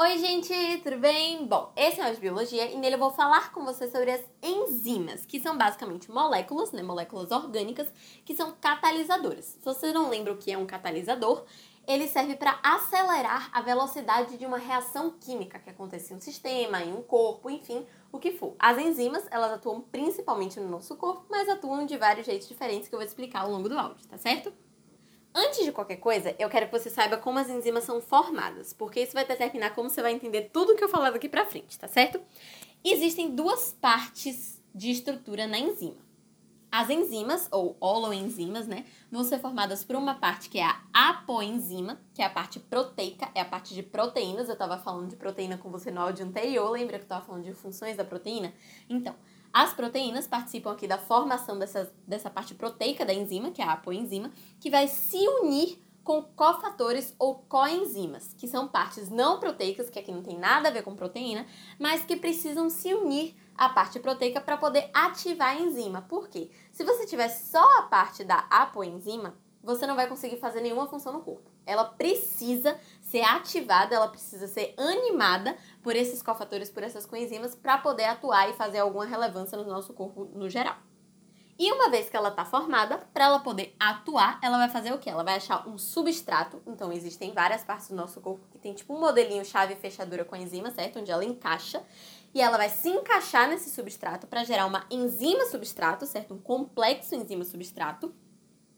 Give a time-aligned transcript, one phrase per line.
[0.00, 0.54] Oi, gente,
[0.84, 1.44] tudo bem?
[1.44, 4.20] Bom, esse é o de Biologia e nele eu vou falar com você sobre as
[4.40, 7.88] enzimas, que são basicamente moléculas, né, moléculas orgânicas,
[8.24, 9.44] que são catalisadoras.
[9.44, 11.44] Se você não lembra o que é um catalisador,
[11.84, 16.80] ele serve para acelerar a velocidade de uma reação química que acontece em um sistema,
[16.80, 18.54] em um corpo, enfim, o que for.
[18.56, 22.94] As enzimas, elas atuam principalmente no nosso corpo, mas atuam de vários jeitos diferentes que
[22.94, 24.52] eu vou explicar ao longo do áudio, tá certo?
[25.34, 29.00] Antes de qualquer coisa, eu quero que você saiba como as enzimas são formadas, porque
[29.00, 31.86] isso vai determinar como você vai entender tudo que eu falar daqui pra frente, tá
[31.86, 32.20] certo?
[32.84, 36.08] Existem duas partes de estrutura na enzima.
[36.70, 41.98] As enzimas, ou holoenzimas, né, vão ser formadas por uma parte que é a apoenzima,
[42.12, 44.48] que é a parte proteica, é a parte de proteínas.
[44.48, 47.44] Eu estava falando de proteína com você no áudio anterior, lembra que eu estava falando
[47.44, 48.52] de funções da proteína?
[48.86, 49.14] Então,
[49.52, 53.72] as proteínas participam aqui da formação dessa, dessa parte proteica da enzima, que é a
[53.72, 54.30] apoenzima,
[54.60, 60.10] que vai se unir com cofatores ou coenzimas, que são partes não proteicas, que aqui
[60.10, 61.46] não tem nada a ver com proteína,
[61.78, 66.00] mas que precisam se unir à parte proteica para poder ativar a enzima.
[66.00, 66.50] Por quê?
[66.72, 71.12] Se você tiver só a parte da apoenzima, você não vai conseguir fazer nenhuma função
[71.12, 71.50] no corpo.
[71.66, 77.78] Ela precisa ser ativada, ela precisa ser animada por esses cofatores, por essas coenzimas, para
[77.78, 80.76] poder atuar e fazer alguma relevância no nosso corpo no geral.
[81.58, 84.98] E uma vez que ela está formada, para ela poder atuar, ela vai fazer o
[84.98, 85.10] quê?
[85.10, 86.62] Ela vai achar um substrato.
[86.66, 90.36] Então, existem várias partes do nosso corpo que tem tipo um modelinho chave fechadura com
[90.36, 91.00] enzima, certo?
[91.00, 91.82] Onde ela encaixa.
[92.32, 96.34] E ela vai se encaixar nesse substrato para gerar uma enzima substrato, certo?
[96.34, 98.14] Um complexo enzima substrato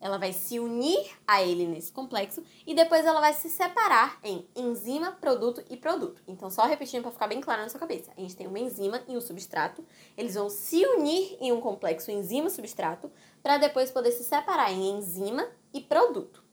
[0.00, 4.46] ela vai se unir a ele nesse complexo e depois ela vai se separar em
[4.54, 6.22] enzima, produto e produto.
[6.26, 8.12] Então, só repetindo para ficar bem claro na sua cabeça.
[8.16, 9.84] A gente tem uma enzima e um substrato,
[10.16, 13.10] eles vão se unir em um complexo enzima-substrato
[13.42, 16.44] para depois poder se separar em enzima e produto.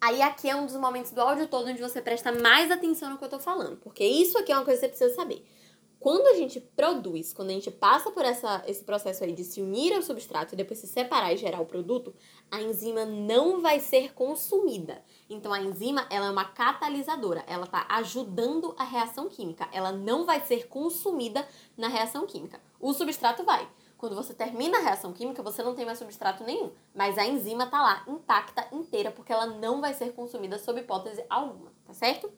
[0.00, 3.18] Aí aqui é um dos momentos do áudio todo onde você presta mais atenção no
[3.18, 5.44] que eu tô falando, porque isso aqui é uma coisa que você precisa saber.
[5.98, 9.62] Quando a gente produz, quando a gente passa por essa, esse processo aí de se
[9.62, 12.14] unir ao substrato e depois se separar e gerar o produto,
[12.50, 15.02] a enzima não vai ser consumida.
[15.28, 20.26] Então a enzima ela é uma catalisadora, ela está ajudando a reação química, ela não
[20.26, 21.46] vai ser consumida
[21.76, 22.60] na reação química.
[22.78, 23.66] O substrato vai.
[23.96, 27.64] Quando você termina a reação química, você não tem mais substrato nenhum, mas a enzima
[27.64, 32.30] está lá intacta, inteira, porque ela não vai ser consumida sob hipótese alguma, tá certo?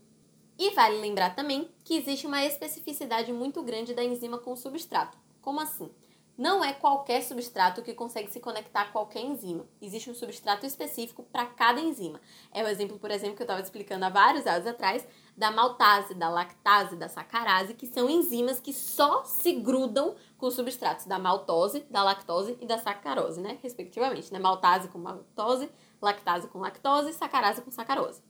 [0.59, 5.17] E vale lembrar também que existe uma especificidade muito grande da enzima com o substrato.
[5.41, 5.89] Como assim?
[6.37, 9.67] Não é qualquer substrato que consegue se conectar a qualquer enzima.
[9.81, 12.21] Existe um substrato específico para cada enzima.
[12.53, 16.15] É o exemplo, por exemplo, que eu estava explicando há vários anos atrás, da maltase,
[16.15, 21.19] da lactase, da sacarase, que são enzimas que só se grudam com os substratos da
[21.19, 23.59] maltose, da lactose e da sacarose, né?
[23.61, 24.39] Respectivamente, né?
[24.39, 25.71] Maltase com maltose,
[26.01, 28.23] lactase com lactose, sacarase com sacarose.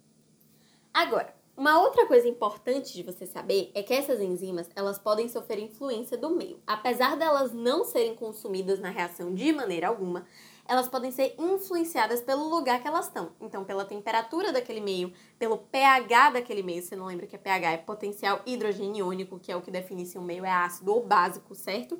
[0.95, 5.59] Agora, uma outra coisa importante de você saber é que essas enzimas, elas podem sofrer
[5.59, 6.63] influência do meio.
[6.65, 10.25] Apesar delas não serem consumidas na reação de maneira alguma,
[10.69, 13.33] elas podem ser influenciadas pelo lugar que elas estão.
[13.41, 16.81] Então, pela temperatura daquele meio, pelo pH daquele meio.
[16.81, 20.23] Você não lembra que pH é potencial hidrogeniônico, que é o que define se um
[20.23, 21.99] meio é ácido ou básico, certo?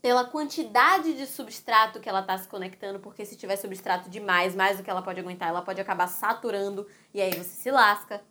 [0.00, 4.78] Pela quantidade de substrato que ela está se conectando, porque se tiver substrato demais, mais
[4.78, 8.24] do que ela pode aguentar, ela pode acabar saturando e aí você se lasca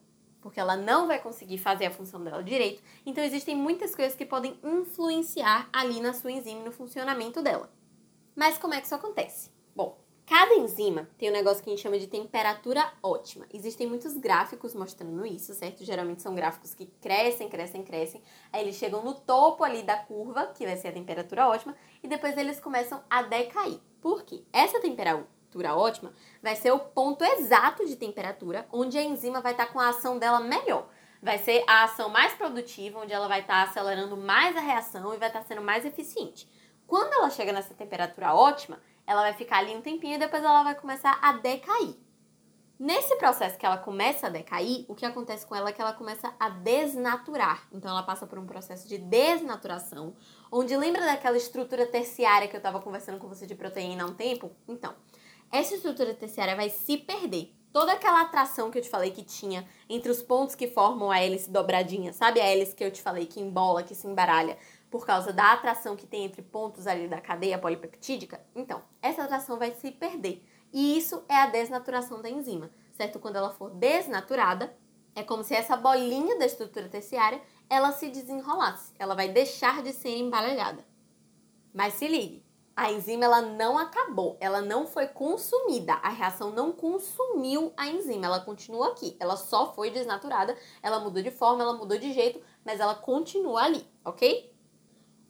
[0.46, 2.80] porque ela não vai conseguir fazer a função dela direito.
[3.04, 7.68] Então existem muitas coisas que podem influenciar ali na sua enzima e no funcionamento dela.
[8.36, 9.50] Mas como é que isso acontece?
[9.76, 13.48] Bom, cada enzima tem um negócio que a gente chama de temperatura ótima.
[13.52, 15.84] Existem muitos gráficos mostrando isso, certo?
[15.84, 18.22] Geralmente são gráficos que crescem, crescem, crescem.
[18.54, 22.08] Aí eles chegam no topo ali da curva, que vai ser a temperatura ótima, e
[22.08, 23.80] depois eles começam a decair.
[24.00, 24.44] Por quê?
[24.54, 29.54] Essa temperatura temperatura ótima, vai ser o ponto exato de temperatura onde a enzima vai
[29.54, 30.88] estar tá com a ação dela melhor.
[31.22, 35.14] Vai ser a ação mais produtiva, onde ela vai estar tá acelerando mais a reação
[35.14, 36.48] e vai estar tá sendo mais eficiente.
[36.86, 40.64] Quando ela chega nessa temperatura ótima, ela vai ficar ali um tempinho e depois ela
[40.64, 41.96] vai começar a decair.
[42.78, 45.94] Nesse processo que ela começa a decair, o que acontece com ela é que ela
[45.94, 47.66] começa a desnaturar.
[47.72, 50.14] Então ela passa por um processo de desnaturação,
[50.52, 54.14] onde lembra daquela estrutura terciária que eu estava conversando com você de proteína há um
[54.14, 54.52] tempo?
[54.68, 54.94] Então,
[55.52, 57.54] essa estrutura terciária vai se perder.
[57.72, 61.20] Toda aquela atração que eu te falei que tinha entre os pontos que formam a
[61.20, 64.58] hélice dobradinha, sabe a hélice que eu te falei que embola, que se embaralha,
[64.90, 68.40] por causa da atração que tem entre pontos ali da cadeia polipeptídica?
[68.56, 70.42] Então, essa atração vai se perder.
[70.72, 73.20] E isso é a desnaturação da enzima, certo?
[73.20, 74.74] Quando ela for desnaturada,
[75.14, 79.92] é como se essa bolinha da estrutura terciária ela se desenrolasse, ela vai deixar de
[79.92, 80.86] ser embaralhada.
[81.74, 82.45] Mas se ligue,
[82.76, 88.26] a enzima ela não acabou, ela não foi consumida, a reação não consumiu a enzima,
[88.26, 92.42] ela continua aqui, ela só foi desnaturada, ela mudou de forma, ela mudou de jeito,
[92.66, 94.54] mas ela continua ali, ok?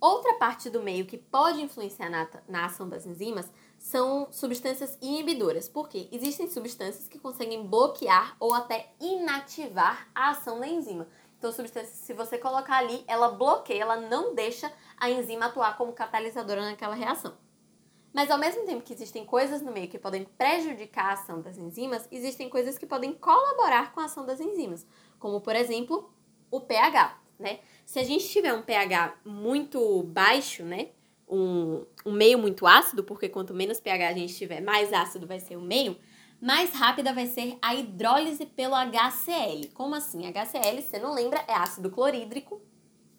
[0.01, 5.69] Outra parte do meio que pode influenciar na, na ação das enzimas são substâncias inibidoras,
[5.69, 11.07] porque existem substâncias que conseguem bloquear ou até inativar a ação da enzima.
[11.45, 15.93] Então, substância, se você colocar ali, ela bloqueia, ela não deixa a enzima atuar como
[15.93, 17.37] catalisadora naquela reação.
[18.11, 21.55] Mas ao mesmo tempo que existem coisas no meio que podem prejudicar a ação das
[21.55, 24.87] enzimas, existem coisas que podem colaborar com a ação das enzimas,
[25.19, 26.11] como por exemplo,
[26.49, 27.59] o pH, né?
[27.85, 30.89] Se a gente tiver um pH muito baixo, né?
[31.29, 35.39] Um, um meio muito ácido, porque quanto menos pH a gente tiver, mais ácido vai
[35.39, 35.95] ser o meio,
[36.45, 39.67] mais rápida vai ser a hidrólise pelo HCl.
[39.73, 40.27] Como assim?
[40.27, 42.61] HCl, você não lembra, é ácido clorídrico.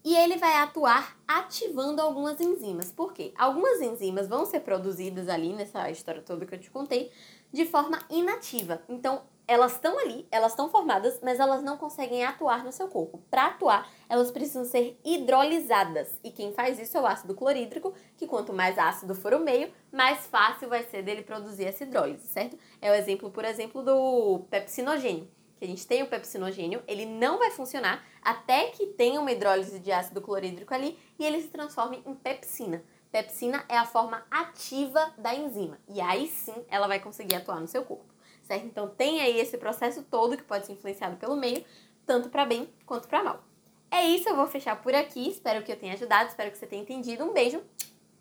[0.04, 2.92] E ele vai atuar ativando algumas enzimas.
[2.92, 3.34] Por quê?
[3.36, 7.10] Algumas enzimas vão ser produzidas ali nessa história toda que eu te contei
[7.52, 8.80] de forma inativa.
[8.88, 13.22] Então, elas estão ali, elas estão formadas, mas elas não conseguem atuar no seu corpo.
[13.30, 16.18] Para atuar, elas precisam ser hidrolisadas.
[16.24, 19.72] E quem faz isso é o ácido clorídrico, que quanto mais ácido for o meio,
[19.92, 22.58] mais fácil vai ser dele produzir essa hidrólise, certo?
[22.82, 25.28] É o exemplo, por exemplo, do pepsinogênio.
[25.58, 29.78] Que a gente tem o pepsinogênio, ele não vai funcionar até que tenha uma hidrólise
[29.78, 32.82] de ácido clorídrico ali e ele se transforme em pepsina.
[33.16, 35.78] Pepsina é a forma ativa da enzima.
[35.88, 38.16] E aí sim ela vai conseguir atuar no seu corpo
[38.46, 38.66] certo?
[38.66, 41.64] Então tem aí esse processo todo que pode ser influenciado pelo meio,
[42.06, 43.44] tanto para bem quanto para mal.
[43.90, 45.28] É isso, eu vou fechar por aqui.
[45.28, 47.24] Espero que eu tenha ajudado, espero que você tenha entendido.
[47.24, 47.62] Um beijo.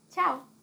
[0.09, 0.54] Tchau.